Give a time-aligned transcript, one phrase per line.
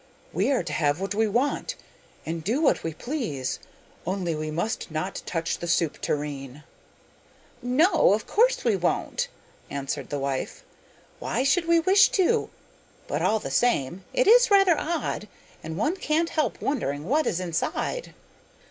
[0.33, 1.75] 'We are to have what we want,
[2.25, 3.59] and do what we please.
[4.03, 6.63] Only we must not touch the soup tureen.'
[7.61, 9.27] 'No, of course we won't,'
[9.69, 10.63] answered the wife.
[11.19, 12.49] 'Why should we wish to?
[13.05, 15.27] But all the same it is rather odd,
[15.63, 18.15] and one can't help wondering what is inside.